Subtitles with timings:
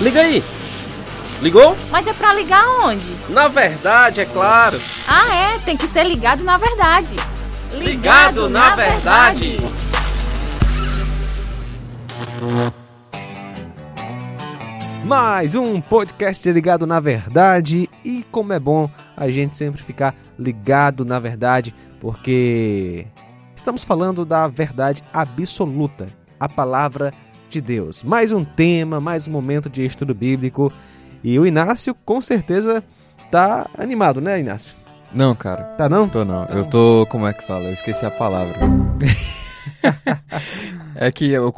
[0.00, 0.42] Liga aí!
[1.40, 1.76] Ligou?
[1.90, 3.16] Mas é pra ligar onde?
[3.28, 4.80] Na verdade, é claro.
[5.08, 7.16] Ah, é, tem que ser ligado na verdade.
[7.72, 9.56] Ligado, ligado na, na, verdade.
[9.58, 9.82] verdade.
[15.04, 21.04] Mais um podcast ligado na verdade e como é bom a gente sempre ficar ligado
[21.04, 23.06] na verdade, porque
[23.54, 26.06] estamos falando da verdade absoluta,
[26.38, 27.12] a palavra
[27.52, 28.02] de Deus.
[28.02, 30.72] Mais um tema, mais um momento de estudo bíblico
[31.22, 32.82] e o Inácio com certeza
[33.30, 34.74] tá animado, né, Inácio?
[35.14, 35.64] Não, cara.
[35.76, 36.08] Tá não?
[36.08, 36.46] Tô não.
[36.46, 37.64] Eu tô, como é que fala?
[37.64, 38.56] Eu esqueci a palavra.
[40.96, 41.52] é que eu,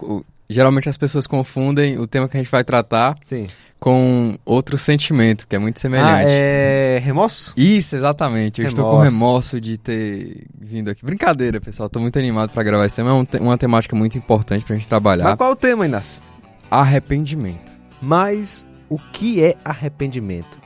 [0.49, 3.47] geralmente as pessoas confundem o tema que a gente vai tratar Sim.
[3.81, 6.27] com outro sentimento, que é muito semelhante.
[6.29, 7.55] Ah, é remorso?
[7.57, 8.61] Isso, exatamente.
[8.61, 8.83] Eu remorso.
[8.83, 11.05] estou com remorso de ter vindo aqui.
[11.05, 11.89] Brincadeira, pessoal.
[11.89, 13.27] Tô muito animado para gravar esse tema.
[13.33, 15.25] É uma temática muito importante pra gente trabalhar.
[15.25, 16.23] Mas qual é o tema, Inácio?
[16.71, 17.73] Arrependimento.
[18.01, 20.65] Mas o que é arrependimento?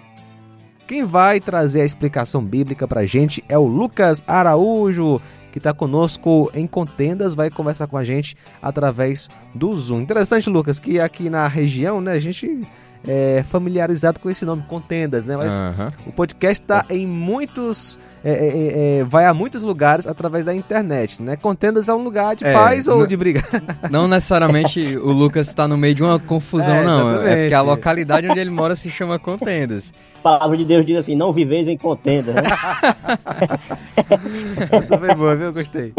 [0.87, 5.21] Quem vai trazer a explicação bíblica pra gente é o Lucas Araújo,
[5.59, 10.03] que está conosco em contendas, vai conversar com a gente através do Zoom.
[10.03, 12.61] Interessante, Lucas, que aqui na região, né, a gente
[13.07, 15.37] é, familiarizado com esse nome, Contendas, né?
[15.37, 15.89] Mas uhum.
[16.07, 17.99] o podcast está em muitos.
[18.25, 21.37] É, é, é, é, vai a muitos lugares através da internet, né?
[21.37, 23.43] Contendas é um lugar de é, paz ou de briga?
[23.91, 27.25] Não necessariamente o Lucas está no meio de uma confusão, não.
[27.25, 29.93] É porque a localidade onde ele mora se chama Contendas.
[30.19, 32.35] A palavra de Deus diz assim: não viveis em contendas.
[32.35, 32.43] Né?
[34.71, 35.53] Essa foi boa, viu?
[35.53, 35.95] Gostei.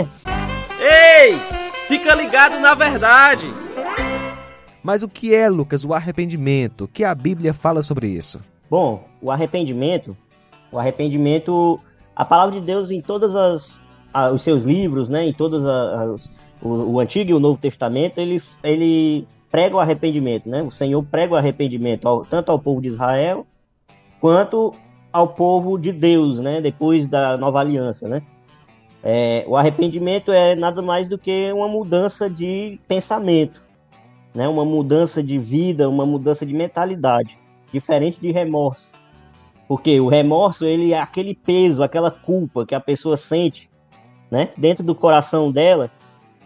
[0.80, 1.39] Ei!
[1.88, 3.47] Fica ligado na verdade!
[4.83, 6.85] Mas o que é, Lucas, o arrependimento?
[6.85, 8.39] O que a Bíblia fala sobre isso?
[8.69, 10.16] Bom, o arrependimento,
[10.72, 11.80] o arrependimento,
[12.16, 13.81] a palavra de Deus em todas as
[14.33, 18.41] os seus livros, né, em todas as, o, o, Antigo e o Novo Testamento, ele
[18.63, 20.61] ele prega o arrependimento, né?
[20.61, 23.45] O Senhor prega o arrependimento ao, tanto ao povo de Israel
[24.19, 24.73] quanto
[25.11, 26.62] ao povo de Deus, né?
[26.62, 28.22] Depois da Nova Aliança, né?
[29.03, 33.62] É, o arrependimento é nada mais do que uma mudança de pensamento,
[34.34, 34.47] né?
[34.47, 37.38] Uma mudança de vida, uma mudança de mentalidade,
[37.72, 38.91] diferente de remorso.
[39.67, 43.69] Porque o remorso, ele é aquele peso, aquela culpa que a pessoa sente,
[44.31, 45.91] né, dentro do coração dela,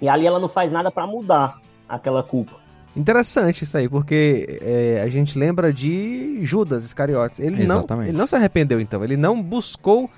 [0.02, 2.64] e ali ela não faz nada para mudar aquela culpa.
[2.96, 7.40] Interessante isso aí, porque é, a gente lembra de Judas Iscariotes.
[7.40, 9.04] Ele não, ele não se arrependeu, então.
[9.04, 10.10] Ele não buscou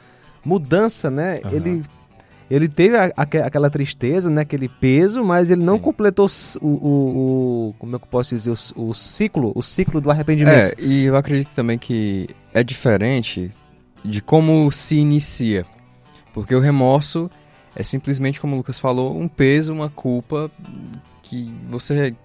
[0.43, 1.39] mudança, né?
[1.45, 1.51] Uhum.
[1.51, 1.83] Ele
[2.49, 5.67] ele teve a, a, aquela tristeza, né, aquele peso, mas ele Sim.
[5.67, 6.27] não completou
[6.61, 10.11] o, o, o, como é que eu posso dizer, o, o, ciclo, o ciclo do
[10.11, 10.55] arrependimento.
[10.55, 13.51] É, e eu acredito também que é diferente
[14.03, 15.65] de como se inicia,
[16.33, 17.29] porque o remorso
[17.75, 20.49] é simplesmente, como o Lucas falou, um peso, uma culpa
[21.23, 22.15] que você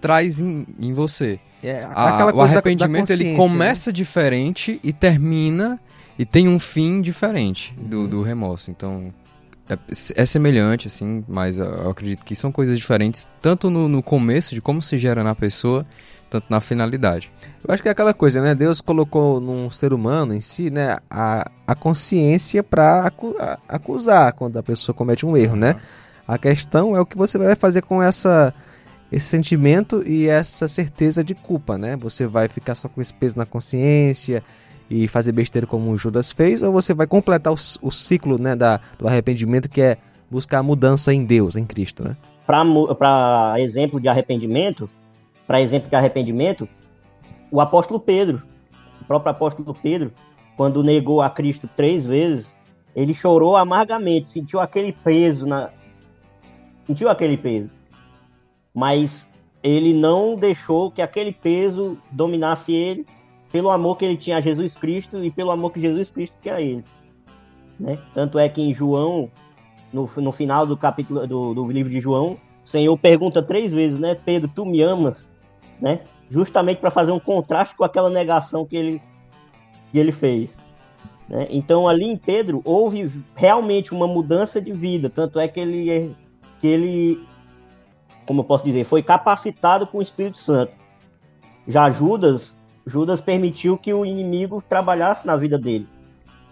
[0.00, 1.38] traz em, em você.
[1.62, 3.94] É, a, o arrependimento da, da ele começa né?
[3.94, 5.80] diferente e termina
[6.18, 8.08] e tem um fim diferente do, uhum.
[8.08, 8.70] do remorso.
[8.70, 9.12] Então,
[9.68, 9.78] é,
[10.16, 14.60] é, semelhante, assim, mas eu acredito que são coisas diferentes, tanto no, no, começo, de
[14.60, 15.86] como se gera na pessoa,
[16.28, 17.30] tanto na finalidade.
[17.66, 18.54] Eu acho que é aquela coisa, né?
[18.54, 23.36] Deus colocou num ser humano em si, né, a, a consciência para acu
[23.68, 25.76] acusar quando a pessoa comete um erro, né?
[26.26, 28.52] A questão é o que você vai fazer com essa
[29.10, 31.96] esse sentimento e essa certeza de culpa, né?
[31.96, 34.42] Você vai ficar só com esse peso na consciência,
[34.90, 38.56] e fazer besteira como o Judas fez, ou você vai completar o, o ciclo né,
[38.56, 39.98] da, do arrependimento, que é
[40.30, 42.16] buscar mudança em Deus, em Cristo, né?
[42.46, 44.88] Para exemplo de arrependimento,
[45.46, 46.66] para exemplo de arrependimento,
[47.50, 48.42] o apóstolo Pedro,
[49.00, 50.12] o próprio apóstolo Pedro,
[50.56, 52.54] quando negou a Cristo três vezes,
[52.96, 55.70] ele chorou amargamente, sentiu aquele peso na,
[56.86, 57.74] sentiu aquele peso,
[58.74, 59.28] mas
[59.62, 63.06] ele não deixou que aquele peso dominasse ele
[63.50, 66.54] pelo amor que ele tinha a Jesus Cristo e pelo amor que Jesus Cristo tinha
[66.54, 66.84] a ele.
[67.78, 67.98] Né?
[68.12, 69.30] Tanto é que em João,
[69.92, 73.98] no, no final do capítulo do, do livro de João, o Senhor pergunta três vezes,
[73.98, 74.14] né?
[74.14, 75.26] Pedro, tu me amas?
[75.80, 76.00] Né?
[76.28, 79.02] Justamente para fazer um contraste com aquela negação que ele,
[79.90, 80.56] que ele fez.
[81.28, 81.46] Né?
[81.50, 86.14] Então ali em Pedro houve realmente uma mudança de vida, tanto é que ele,
[86.60, 87.26] que ele,
[88.26, 90.72] como eu posso dizer, foi capacitado com o Espírito Santo.
[91.66, 92.57] Já Judas
[92.88, 95.86] Judas permitiu que o inimigo trabalhasse na vida dele,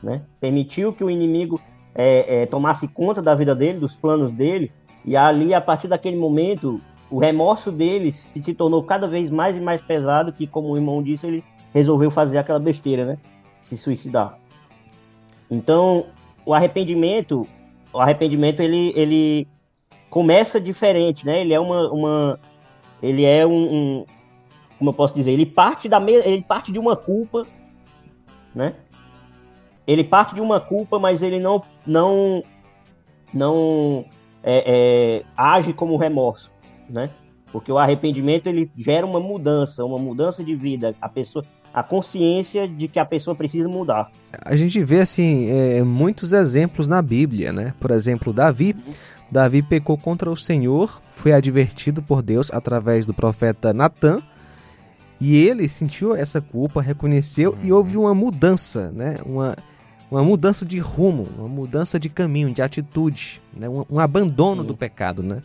[0.02, 0.22] né?
[0.40, 1.60] Permitiu que o inimigo
[1.94, 4.70] é, é, tomasse conta da vida dele, dos planos dele,
[5.04, 6.80] e ali, a partir daquele momento,
[7.10, 11.02] o remorso dele se tornou cada vez mais e mais pesado, que, como o irmão
[11.02, 13.18] disse, ele resolveu fazer aquela besteira, né?
[13.60, 14.38] Se suicidar.
[15.50, 16.06] Então,
[16.44, 17.46] o arrependimento,
[17.92, 19.48] o arrependimento, ele, ele
[20.10, 21.40] começa diferente, né?
[21.40, 22.40] Ele é uma, uma
[23.02, 24.04] ele é um, um
[24.78, 27.46] como eu posso dizer, ele parte da ele parte de uma culpa,
[28.54, 28.74] né?
[29.86, 32.42] Ele parte de uma culpa, mas ele não não
[33.32, 34.04] não
[34.42, 36.50] é, é, age como remorso,
[36.88, 37.08] né?
[37.52, 40.94] Porque o arrependimento ele gera uma mudança, uma mudança de vida.
[41.00, 44.10] A pessoa, a consciência de que a pessoa precisa mudar.
[44.44, 47.72] A gente vê assim é, muitos exemplos na Bíblia, né?
[47.80, 48.76] Por exemplo, Davi.
[49.30, 54.22] Davi pecou contra o Senhor, foi advertido por Deus através do profeta Natan
[55.20, 57.58] e ele sentiu essa culpa, reconheceu uhum.
[57.62, 59.16] e houve uma mudança, né?
[59.24, 59.56] Uma,
[60.10, 63.68] uma mudança de rumo, uma mudança de caminho, de atitude, né?
[63.68, 65.42] um, um abandono do pecado, né?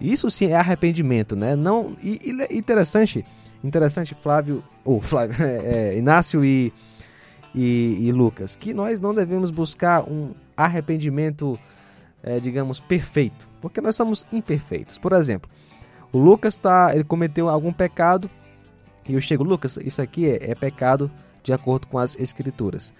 [0.00, 1.54] Isso sim é arrependimento, né?
[1.54, 3.24] Não e, e interessante,
[3.62, 6.72] interessante Flávio, ou Flávio, é, é, Inácio e,
[7.54, 11.56] e, e, Lucas, que nós não devemos buscar um arrependimento,
[12.24, 14.98] é, digamos, perfeito, porque nós somos imperfeitos.
[14.98, 15.48] Por exemplo,
[16.12, 18.28] o Lucas tá, ele cometeu algum pecado
[19.08, 21.10] e eu chego, Lucas, isso aqui é, é pecado
[21.42, 22.94] de acordo com as escrituras.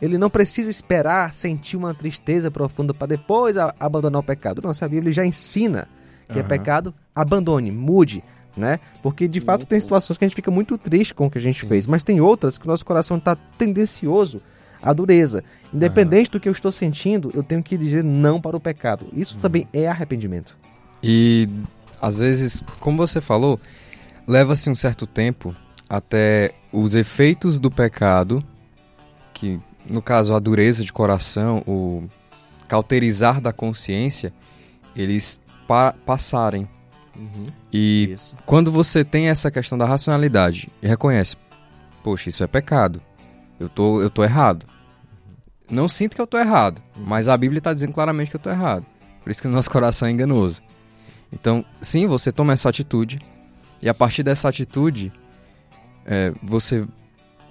[0.00, 4.62] Ele não precisa esperar sentir uma tristeza profunda para depois abandonar o pecado.
[4.62, 5.88] Nossa, a Bíblia já ensina
[6.26, 6.40] que uhum.
[6.40, 8.22] é pecado, abandone, mude,
[8.56, 8.78] né?
[9.02, 11.40] Porque de fato tem situações que a gente fica muito triste com o que a
[11.40, 11.68] gente Sim.
[11.68, 14.40] fez, mas tem outras que o nosso coração está tendencioso
[14.80, 15.42] à dureza.
[15.74, 16.32] Independente uhum.
[16.32, 19.06] do que eu estou sentindo, eu tenho que dizer não para o pecado.
[19.12, 19.40] Isso uhum.
[19.40, 20.56] também é arrependimento.
[21.02, 21.48] E
[22.00, 23.58] às vezes, como você falou,
[24.28, 25.54] leva-se um certo tempo
[25.88, 28.44] até os efeitos do pecado,
[29.32, 29.58] que
[29.88, 32.06] no caso a dureza de coração, o
[32.68, 34.34] cauterizar da consciência,
[34.94, 36.68] eles pa passarem.
[37.16, 37.44] Uhum.
[37.72, 38.36] E isso.
[38.44, 41.36] quando você tem essa questão da racionalidade e reconhece,
[42.04, 43.00] poxa, isso é pecado,
[43.58, 44.66] eu tô, eu tô errado.
[45.70, 47.04] Não sinto que eu tô errado, uhum.
[47.06, 48.84] mas a Bíblia está dizendo claramente que eu tô errado.
[49.22, 50.62] Por isso que o nosso coração é enganoso.
[51.32, 53.18] Então, sim, você toma essa atitude,
[53.80, 55.12] e a partir dessa atitude,
[56.04, 56.86] é, você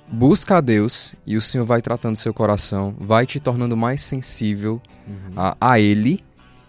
[0.07, 4.81] busca a Deus e o Senhor vai tratando seu coração, vai te tornando mais sensível
[5.07, 5.31] uhum.
[5.35, 6.23] a, a Ele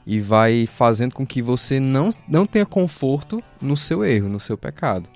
[0.06, 4.56] e vai fazendo com que você não, não tenha conforto no seu erro, no seu
[4.56, 5.08] pecado,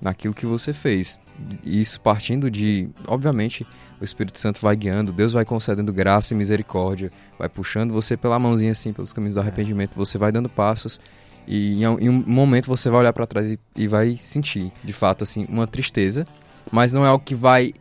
[0.00, 1.20] naquilo que você fez.
[1.64, 3.66] Isso partindo de, obviamente,
[4.00, 8.38] o Espírito Santo vai guiando, Deus vai concedendo graça e misericórdia, vai puxando você pela
[8.38, 11.00] mãozinha assim, pelos caminhos do arrependimento, você vai dando passos
[11.46, 15.24] e em, um momento você vai olhar para trás e, e, vai sentir, de fato,
[15.24, 16.26] assim, uma tristeza,
[16.70, 17.72] mas não é algo que vai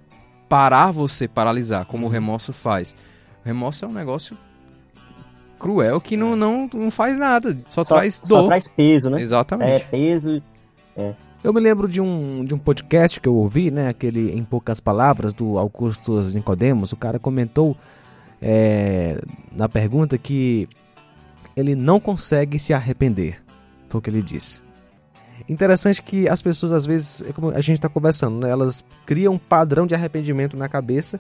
[0.48, 2.96] parar você, paralisar, como o remorso faz.
[3.44, 4.38] O remorso é um negócio
[5.60, 8.42] cruel que não, não, não faz nada, só, só traz dor.
[8.42, 9.22] Só traz peso, né?
[9.22, 9.72] Exatamente.
[9.72, 10.42] É, peso.
[10.96, 11.14] É.
[11.44, 13.88] Eu me lembro de um, de um podcast que eu ouvi, né?
[13.88, 16.92] Aquele Em Poucas Palavras, do Augustus Nicodemos.
[16.92, 17.78] O cara comentou
[18.42, 19.22] é,
[19.52, 20.68] na pergunta que
[21.56, 23.42] ele não consegue se arrepender.
[23.90, 24.62] Foi o que ele disse.
[25.48, 28.50] Interessante que as pessoas, às vezes, é como a gente está conversando, né?
[28.50, 31.20] elas criam um padrão de arrependimento na cabeça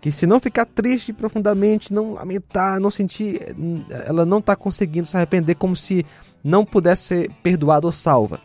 [0.00, 3.54] que se não ficar triste profundamente, não lamentar, não sentir,
[4.06, 6.06] ela não está conseguindo se arrepender como se
[6.42, 8.40] não pudesse ser perdoada ou salva.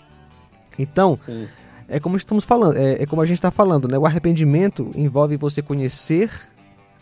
[0.79, 1.47] Então, Sim.
[1.87, 3.97] é como estamos falando, é, é como a gente está falando, né?
[3.97, 6.31] O arrependimento envolve você conhecer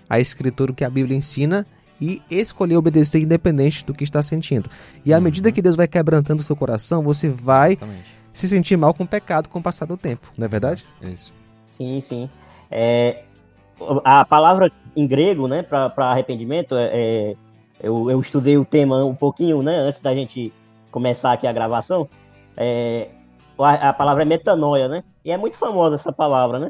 [0.09, 1.65] a escritura que a Bíblia ensina
[2.01, 4.69] e escolher obedecer independente do que está sentindo.
[5.05, 5.23] E à uhum.
[5.23, 8.05] medida que Deus vai quebrantando o seu coração, você vai Exatamente.
[8.33, 10.83] se sentir mal com o pecado com o passar do tempo, não é verdade?
[11.01, 11.31] Isso.
[11.71, 12.29] Sim, sim.
[12.69, 13.23] É,
[14.03, 17.35] a palavra em grego, né, para arrependimento, é, é,
[17.81, 20.51] eu, eu, estudei o tema um pouquinho, né, antes da gente
[20.91, 22.09] começar aqui a gravação.
[22.57, 23.09] É,
[23.57, 25.03] a, a palavra é metanoia, né?
[25.23, 26.69] E é muito famosa essa palavra, né?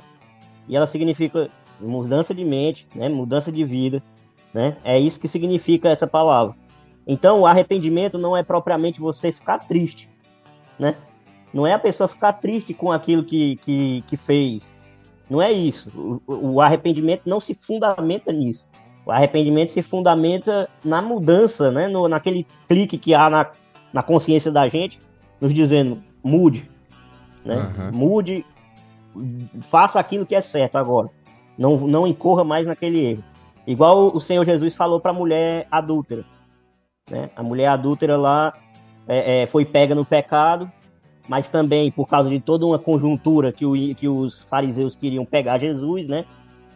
[0.67, 4.01] E ela significa mudança de mente, né, mudança de vida.
[4.53, 4.77] Né?
[4.83, 6.55] É isso que significa essa palavra.
[7.07, 10.09] Então, o arrependimento não é propriamente você ficar triste,
[10.77, 10.95] né?
[11.53, 14.73] Não é a pessoa ficar triste com aquilo que, que, que fez.
[15.29, 16.21] Não é isso.
[16.25, 18.69] O, o arrependimento não se fundamenta nisso.
[19.05, 21.87] O arrependimento se fundamenta na mudança, né?
[21.87, 23.51] No, naquele clique que há na,
[23.91, 24.99] na consciência da gente,
[25.39, 26.69] nos dizendo, mude.
[27.43, 27.55] Né?
[27.55, 27.91] Uhum.
[27.97, 28.45] Mude,
[29.61, 31.09] faça aquilo que é certo agora.
[31.57, 33.23] Não, não incorra mais naquele erro.
[33.65, 36.25] Igual o Senhor Jesus falou para a mulher adúltera.
[37.09, 37.29] Né?
[37.35, 38.53] A mulher adúltera lá
[39.07, 40.71] é, é, foi pega no pecado,
[41.27, 45.59] mas também por causa de toda uma conjuntura que, o, que os fariseus queriam pegar
[45.59, 46.25] Jesus, né?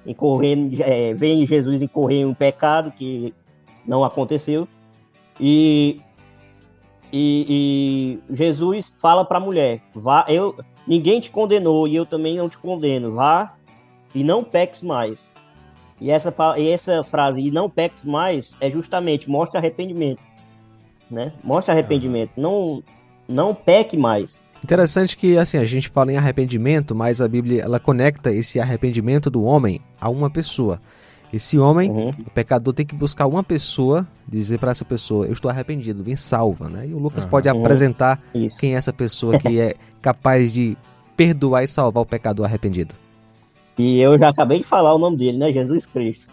[0.06, 3.34] Incorrer, é, vem Jesus incorrer em um pecado que
[3.86, 4.68] não aconteceu.
[5.39, 6.00] E,
[7.12, 10.56] e, e Jesus fala para a mulher: vá, eu,
[10.88, 13.13] ninguém te condenou e eu também não te condeno.
[13.13, 13.56] Vá
[14.13, 15.32] e não peques mais.
[16.00, 20.20] E essa, e essa frase, e não peques mais, é justamente mostra arrependimento.
[21.10, 21.32] Né?
[21.44, 22.32] Mostra arrependimento.
[22.36, 22.84] Não,
[23.28, 24.40] não peque mais.
[24.64, 29.30] Interessante que assim a gente fala em arrependimento, mas a Bíblia ela conecta esse arrependimento
[29.30, 30.82] do homem a uma pessoa.
[31.32, 32.10] Esse homem, Uhum.
[32.10, 36.16] o pecador tem que buscar uma pessoa, dizer para essa pessoa, eu estou arrependido, me
[36.18, 36.88] salva, né?
[36.88, 37.30] E o Lucas Aham.
[37.30, 37.60] pode Uhum.
[37.60, 38.58] apresentar Isso.
[38.58, 40.78] quem é essa pessoa que é capaz de
[41.16, 42.96] perdoar e salvar o pecador arrependido.
[43.77, 45.51] E eu já acabei de falar o nome dele, né?
[45.51, 46.27] Jesus Cristo.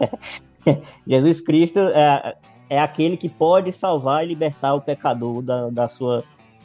[1.05, 2.35] Jesus Cristo é,
[2.69, 6.23] é aquele que pode salvar e libertar o pecador da, da sua,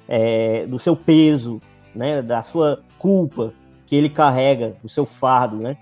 [0.09, 1.61] é, do seu peso,
[1.95, 2.23] né?
[2.23, 3.53] Da sua culpa
[3.87, 5.77] que ele carrega, do seu fardo, né?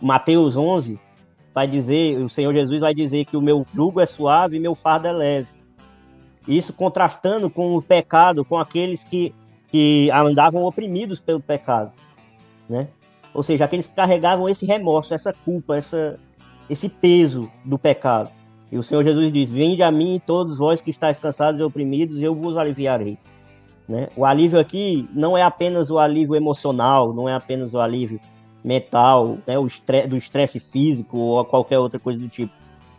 [0.00, 0.98] Mateus 11
[1.54, 4.74] vai dizer, o Senhor Jesus vai dizer que o meu jugo é suave e meu
[4.74, 5.48] fardo é leve.
[6.46, 9.34] Isso contrastando com o pecado, com aqueles que,
[9.68, 11.92] que andavam oprimidos pelo pecado,
[12.68, 12.88] né?
[13.36, 16.18] Ou seja, aqueles que carregavam esse remorso, essa culpa, essa,
[16.70, 18.30] esse peso do pecado.
[18.72, 22.18] E o Senhor Jesus diz: Vinde a mim, todos vós que estáis cansados e oprimidos,
[22.18, 23.18] e eu vos aliviarei.
[23.86, 24.08] Né?
[24.16, 28.18] O alívio aqui não é apenas o alívio emocional, não é apenas o alívio
[28.64, 29.58] mental, né?
[29.58, 32.52] o estre do estresse físico ou qualquer outra coisa do tipo,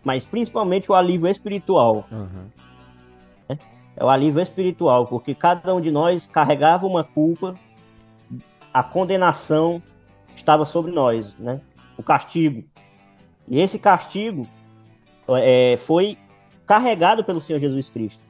[0.03, 2.05] mas principalmente o alívio espiritual.
[2.11, 3.57] Aham.
[3.99, 7.55] É o alívio espiritual, porque cada um de nós carregava uma culpa,
[8.71, 9.81] a condenação
[10.41, 11.61] estava sobre nós, né?
[11.97, 12.63] O castigo.
[13.47, 14.47] E esse castigo
[15.29, 16.17] é, foi
[16.65, 18.23] carregado pelo Senhor Jesus Cristo,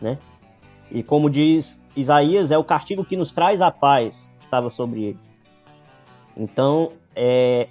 [0.00, 0.18] né?
[0.90, 5.04] E como diz Isaías, é o castigo que nos traz a paz, que estava sobre
[5.04, 5.18] ele.
[6.36, 7.68] Então, é,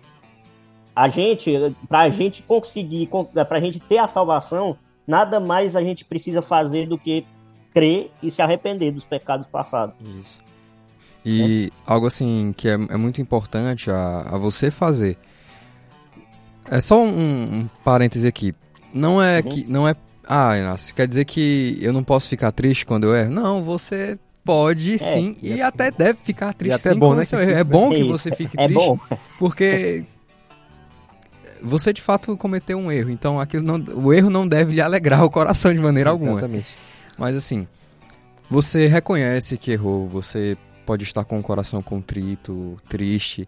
[0.95, 1.53] a gente,
[1.87, 3.09] para a gente conseguir,
[3.47, 7.25] para a gente ter a salvação, nada mais a gente precisa fazer do que
[7.73, 9.95] crer e se arrepender dos pecados passados.
[10.01, 10.43] Isso.
[11.25, 15.17] E algo assim que é, é muito importante a, a você fazer.
[16.69, 17.07] É só um,
[17.61, 18.53] um parêntese aqui.
[18.93, 19.49] Não é Uhum.
[19.49, 19.65] que.
[19.67, 19.95] Não é.
[20.27, 23.31] Ah, Inácio, quer dizer que eu não posso ficar triste quando eu erro?
[23.31, 25.35] Não, você pode sim.
[25.41, 27.39] E até deve ficar triste até é sim bom, né, erra.
[27.45, 28.85] fique- É bom que você fique É triste.
[28.87, 28.99] bom.
[29.39, 30.03] Porque
[31.61, 33.09] você de fato cometeu um erro.
[33.09, 36.33] Então aquilo não, o erro não deve lhe alegrar o coração de maneira alguma.
[36.33, 36.75] Exatamente.
[37.17, 37.67] Mas assim,
[38.49, 43.47] você reconhece que errou, você pode estar com o coração contrito, triste.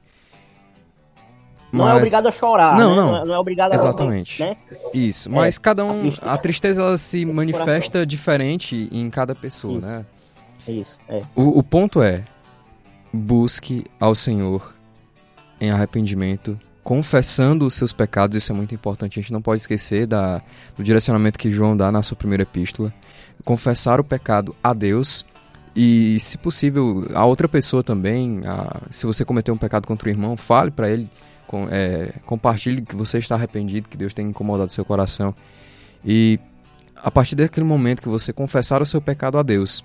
[1.72, 3.02] Não é mas- obrigado a chorar, Não, né?
[3.02, 3.18] não.
[3.18, 4.42] é- não é obrigado a Exatamente.
[4.42, 4.56] né?
[4.94, 6.14] Isso, mas cada um.
[6.22, 9.86] a tristeza- ela se manifesta diferente em cada pessoa, Isso.
[9.88, 10.06] né?
[10.68, 11.22] É isso, é.
[11.36, 12.24] O, o ponto é:
[13.14, 14.74] busque ao Senhor
[15.60, 18.38] em arrependimento, confessando os seus pecados.
[18.38, 19.20] Isso é muito importante.
[19.20, 20.42] A gente não pode esquecer da,
[20.78, 22.94] do direcionamento que João dá na sua primeira epístola.
[23.44, 25.26] Confessar o pecado a Deus
[25.80, 28.42] e, se possível, a outra pessoa também.
[28.46, 31.08] a- se você cometeu um pecado contra o irmão, fale para ele.
[31.46, 35.34] com- é, compartilhe que você está arrependido, que Deus tem incomodado seu coração.
[36.04, 36.38] E
[36.94, 39.82] a partir daquele momento que você confessar o seu pecado a Deus,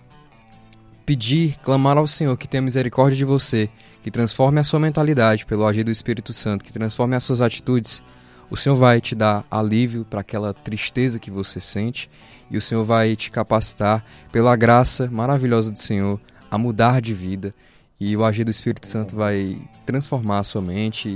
[1.06, 3.68] pedir, clamar ao Senhor que tenha misericórdia de você,
[4.02, 8.02] que transforme a sua mentalidade pelo agir do Espírito Santo, que transforme as suas atitudes,
[8.50, 12.10] o Senhor vai te dar alívio para aquela tristeza que você sente
[12.50, 16.20] e o Senhor vai te capacitar pela graça maravilhosa do Senhor
[16.50, 17.54] a mudar de vida
[17.98, 21.12] e o agir do Espírito Santo vai transformar a sua mente e,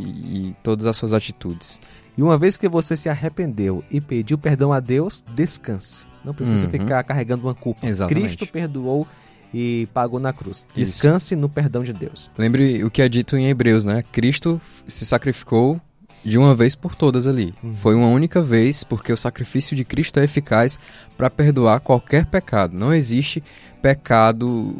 [0.48, 1.78] e todas as suas atitudes.
[2.16, 6.06] E uma vez que você se arrependeu e pediu perdão a Deus, descanse.
[6.24, 6.70] Não precisa Uhum.
[6.70, 7.86] ficar carregando uma culpa.
[7.86, 8.36] Exatamente.
[8.36, 9.06] Cristo perdoou
[9.52, 10.58] e pagou na cruz.
[10.58, 10.74] Isso.
[10.74, 12.30] Descanse no perdão de Deus.
[12.38, 14.02] Lembre o que é dito em Hebreus, né?
[14.12, 15.80] Cristo se sacrificou
[16.24, 17.54] de uma vez por todas ali.
[17.74, 20.78] Foi uma única vez, porque o sacrifício de Cristo é eficaz
[21.16, 22.76] para perdoar qualquer pecado.
[22.76, 23.42] Não existe
[23.80, 24.74] pecado,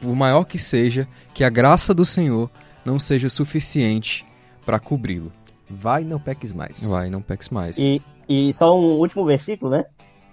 [0.00, 2.50] por maior que seja, que a graça do Senhor
[2.84, 4.24] não seja suficiente
[4.64, 5.32] para cobri-lo.
[5.68, 6.82] Vai e não peques mais.
[6.84, 7.78] Vai, não peques mais.
[7.78, 9.84] E, e só um último versículo, né?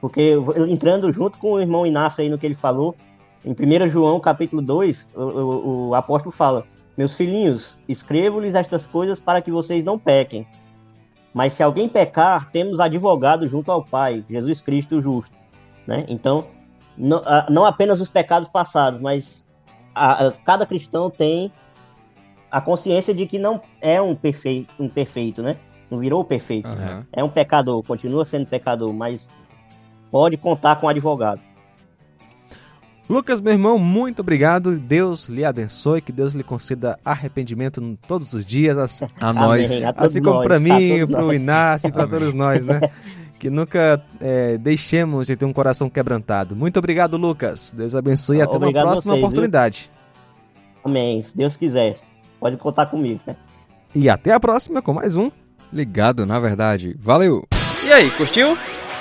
[0.01, 0.33] Porque
[0.69, 2.95] entrando junto com o irmão Inácio aí no que ele falou,
[3.45, 6.65] em 1 João capítulo 2, o, o- o apóstolo fala:
[6.97, 10.47] Meus filhinhos, escrevo-lhes estas coisas para que vocês não pequem.
[11.33, 15.35] Mas se alguém pecar, temos advogado junto ao Pai, Jesus Cristo o justo.
[15.85, 16.05] Né?
[16.07, 16.47] Então,
[16.97, 19.47] não, a- não apenas os pecados passados, mas
[19.93, 21.51] a- a- cada cristão tem
[22.49, 25.57] a consciência de que não é um perfeito, um perfeito, né?
[25.91, 26.67] Não virou perfeito.
[26.67, 27.05] Aham.
[27.13, 29.29] É um pecador, continua sendo pecador, mas
[30.09, 31.41] pode contar com um advogado.
[33.09, 34.77] Lucas, meu irmão, muito obrigado.
[34.77, 39.71] Deus lhe abençoe, que Deus lhe conceda arrependimento todos os dias, assim, A nós.
[39.71, 39.85] Amém.
[39.85, 41.33] A assim como para a mim, para o.
[41.33, 42.81] Inácio e para todos nós, né?
[43.39, 46.55] Que nunca é, deixemos de ter um coração quebrantado.
[46.55, 47.71] Muito obrigado, Lucas.
[47.71, 49.27] Deus abençoe e até uma Obrigado a próxima vocês, viu?
[49.27, 49.91] oportunidade.
[50.83, 51.23] Amém.
[51.23, 51.97] Se Deus quiser,
[52.39, 53.21] pode contar comigo.
[53.25, 53.35] Né?
[53.95, 55.31] E até a próxima com mais um.
[55.71, 56.95] Ligado, na verdade.
[56.99, 57.45] Valeu!
[57.85, 58.57] E aí, curtiu?